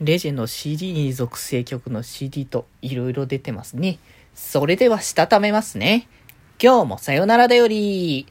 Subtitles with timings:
[0.00, 3.98] レジェの CD に属性曲の CD といろいろ出てますね。
[4.34, 6.08] それではしたためますね。
[6.58, 8.26] 今日もさよならだより。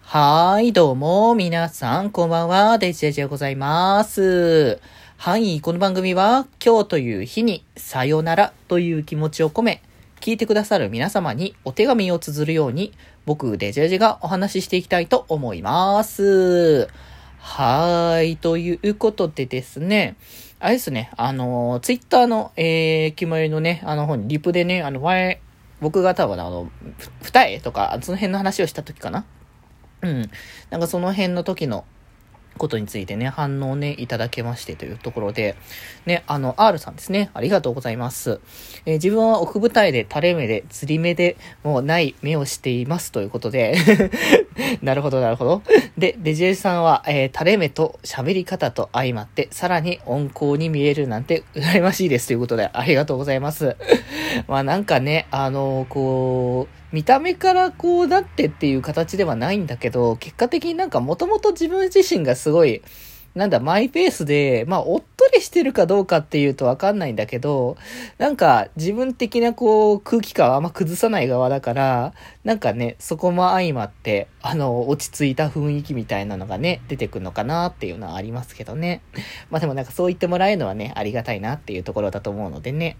[0.00, 4.80] はい、どうも、皆さん、こんばんは、デジデジでございます。
[5.16, 9.82] はい、この番組は、今日という日に、さよならという気持ちを込め、
[10.20, 12.92] 聞いてくださる皆様にお手紙を綴るように、
[13.24, 16.88] 僕、デジェジがお話ししていきたいと思います。
[17.38, 20.16] はい、ということでですね、
[20.60, 25.40] あれですね、あの、ツイッターの、えー、決まりのね、あの方にリプでね、あの、前、
[25.80, 26.70] 僕が多分あの、
[27.22, 29.26] 二重とか、その辺の話をした時かな
[30.02, 30.30] うん。
[30.70, 31.84] なんかその辺の時の、
[32.58, 35.56] ことについてね、反応ね、いただけましてというところで、
[36.06, 37.30] ね、あの、R さんですね。
[37.34, 38.40] ありがとうございます。
[38.86, 43.76] えー、自分は奥舞台で垂れ目で、釣り目でもうない目をしていますということで
[44.82, 45.62] なるほど、なるほど。
[45.98, 53.76] で、デジェイさんは、えー、垂れ目と喋り方と相まって、さらに温厚に見えるなんて羨ましいですということで、ありがとうございます。
[54.48, 62.82] まあなんかね、あのー、こう、見た目からこうなってっていう形ではないんだけど、結果的になんかもともと自分自身がすごい、
[63.34, 67.76] なんだ、マイペースで、まあ、おっとりしてるかどうかっていうとわかんないんだけど、
[68.18, 79.00] なんか、自分的なこう、空気感はあんま崩さない側だから、なんかね、そこも相まって、あの、落ち着いた雰囲気みたいなのがね、出てくるのかなっていうのはありますけどね。
[79.50, 82.98] まあでもなんかそう言ってもらえるのはね、ありがたいなっていうところだと思うのでね。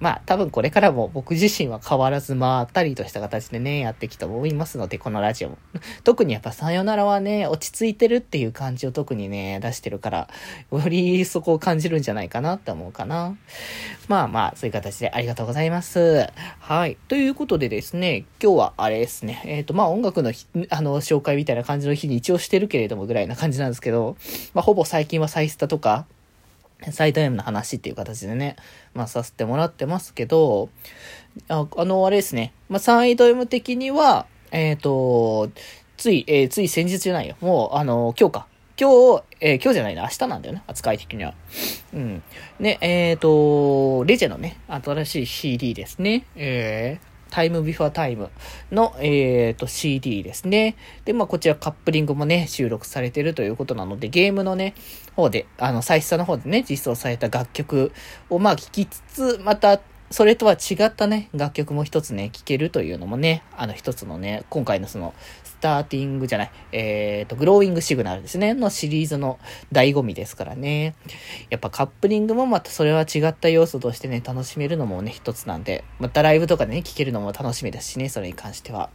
[0.00, 5.58] まあ、多分これからも僕自身は変わらず、ま、ったりとした形でね、やっていきたと思いますので、このラジオも。
[6.04, 10.28] 特にやっぱさよならはね、落ち着いてるっていう感じを特にね、出してるから、
[10.70, 13.36] よりそこを感じるんじゃないかなって思うかな。
[14.08, 16.28] まあまあ、そういう形でありがとうございます。
[16.58, 16.96] はい。
[17.08, 20.32] ということでですね、今日はあれですね、えっ、ー、と、まあ音楽の
[20.70, 24.16] あの、紹介みたいな感じの日に一応してるけれどもぐらいな感じなんですけど、
[24.54, 26.06] まあほぼ最近はサイスタとか、
[26.90, 28.56] サイド M の話っていう形でね、
[28.94, 30.68] まあさせてもらってますけど、
[31.48, 35.50] ああの、あれですね、まあサイド M 的には、えっ、ー、と、
[35.96, 37.36] つい、えー、つい先日じゃないよ。
[37.40, 38.46] もう、あの、今日か。
[38.78, 41.34] 今日、えー、今日じゃないな、明日なんだよね、扱い的には。
[41.92, 42.22] うん。
[42.58, 46.24] ね、えっ、ー、と、レジェのね、新しい CD ですね。
[46.36, 48.30] えー、タイムビフォータイム
[48.70, 50.76] の、え、ー、と、CD ですね。
[51.04, 54.74] で、まあ、こちらカップリングもね、収録されてるということなので、ゲームのね、
[55.16, 57.92] 方で、あの、再生の方でね、実装された楽曲
[58.30, 59.80] を、まあ、聴きつつ、また、
[60.12, 65.14] それとは違ったね、楽曲も一つね、聴けるというのもね、あの一つのね、今回のその、
[65.62, 69.38] ターティングじゃない、えっ、ー、と、グローイングシグナルですね、のシリーズの
[69.72, 70.94] 醍醐味ですからね。
[71.48, 78.90] やっぱカップリングもまたそれは違った要素としてね、楽しめるのもね、一つなんで、またライブとかでね、聴けるのも楽しみですしね、それに関しては。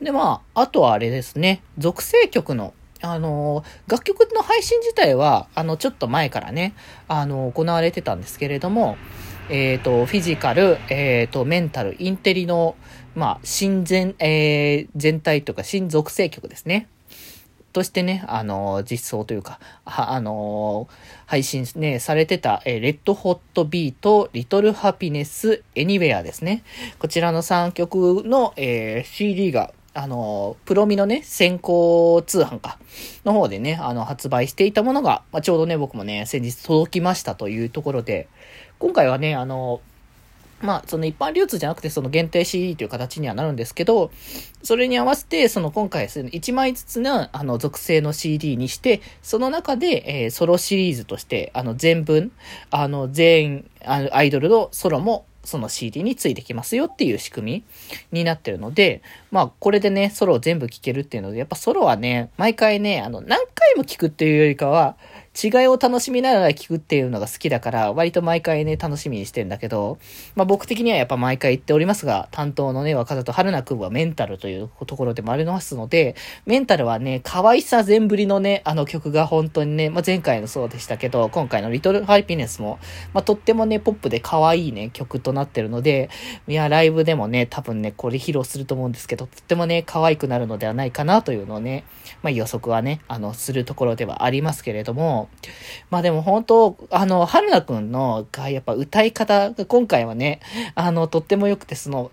[0.00, 2.74] で、まあ、あとはあれですね、属性曲の
[3.04, 6.72] あの、楽曲の配信自体は、あの、ちょっと前からね、
[7.08, 8.96] あの、行われてたんですけれども、
[9.52, 12.74] えっ、ー、と、フィジカル、えっ、ー、と、メンタル、インテリの、
[13.14, 16.88] まあ、新全、えー、全体というか、新属性曲ですね。
[17.74, 20.88] としてね、あの、実装というか、は、あの、
[21.26, 26.62] 配信ね、されてた、えー、レッドホットビート、リトルハピネス、エニウェアですね。
[26.98, 32.78] こちらの3曲の、えー、CD が、あの、プロミのね、先行通販か、
[33.26, 38.28] の方でね、あの、発売していたものが、まあ、ちょうどね、僕もね、先日届きましたというところで、
[38.82, 39.80] 今回はね、あの、
[40.60, 44.10] まあ、その一般流通じゃなくて、その限定 CD という形にはなるんですけど、
[44.64, 52.32] それに合わせて、その今回、1枚ずつの、あの、属性の CD にして、その中で、えー、ソロシリーズとして、あの、全文、
[52.72, 57.64] あの、全、あの、アイドルのソロも、その CD についてきますよっていう仕組
[58.10, 64.96] みになってるので、まあ、これでね、ソロを全部聴けるっていうので、やっぱソロはね、毎回ね、あの、何回も聴くっていうよりかは、
[65.40, 69.98] 違いを楽しみながら聞くっていうのが好きだから、割と毎回ね、楽しみにしてんだけど、
[70.34, 82.78] まあ僕的にはやっぱ毎回言っておりますが、担当のね、若田と春菜くんはメンタルというところでもありますので、メンタルはね、可愛さ全振りのね、あの曲が本当にね、まあ前回のそうでしたけど、今回のリトルハイピネスも、
[83.14, 86.10] まあとってもね、ポップで可愛いね、曲となってるので、
[86.46, 91.84] いや、ライブでもね、多分ね、これ披露すると思うんですけど、とってもね、可愛くなるのではないかなというのをね、
[92.22, 95.21] まあ予測はね、あの、するところではありますけれども、
[95.90, 100.40] まあでも本当、あの、春菜くんの、が、やっぱ歌い方が今回はね、
[100.74, 102.10] あの、とっても良くて、その、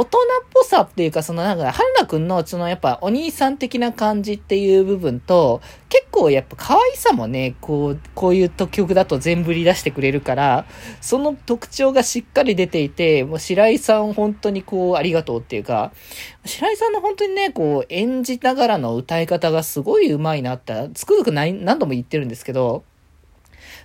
[0.00, 0.22] 大人っ
[0.54, 5.60] ぽさっていうか、そのなんか、春菜くんの、そのやっぱお兄さん的な感じっていう部分と、
[5.90, 10.64] 結構やっぱ可愛さもね、こう、こういう曲だと全振り出してくれるから、
[11.02, 15.92] その特徴がしっかり出ていて、もう白井さん本当にこう、ありがとうっていうか、
[16.46, 22.84] 白井さんの本当にね、こう、演じながらの歌い方がすごい上手いなって、つくづく何度も言ってるんですけど、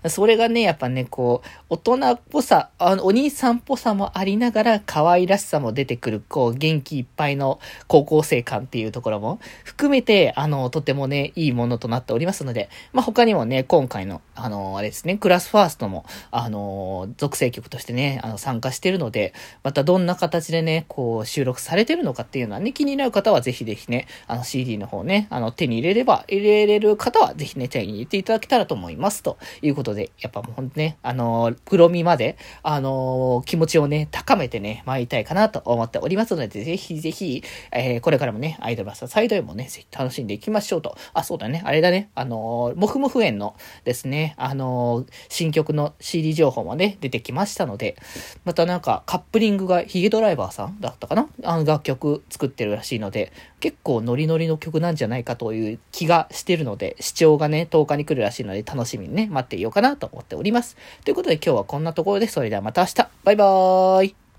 [0.10, 29.24] それがね、やっぱね、こう、大人っぽさ、あの、お兄さんっぽさもありながら、可愛らしさも出てくる、こう、元気いっぱいの高校生感っていうところも含めて、あの、とてもね、いいものとなっておりますので、まあ、他にもね、今回の、あの、あれですね、クラスファーストも、あの、属性曲としてね、あの、参加してるので、またどんな形でね、こう、収録されてるのかっていうのはね、気になる方はぜひぜひね、あの、CD の方ね、あの、手に入れれば、入れれる方はぜひね、手に入れていただけたらと思います。
[29.24, 40.98] ということで、やっぱもうほんとね、あの、黒みまで、あの、気持ちをね、高めてね、参りたいかなと思っておりますので、ぜひぜひ、えー、これからもね、アイドルマスターサイドへもね、ぜひ楽しんでいきましょうと。
[41.14, 47.96] あ、そうだね、あれだね、あの、もふもふ園のですね、あの、新曲の CD 情報もね、出てきましたので、
[48.44, 51.28] またなんかカップリングがヒゲドライバーさんだったかな？
[51.44, 60.76] あの楽曲作ってるらしいので、結構ノリノリの曲なんじゃないかという気がしてるので、視聴がね、10日に来るらしいので楽しみにね、待っていようかななと思っております。
[61.04, 64.16] ということで今日はこんなところで、それではまた明日バイバーイ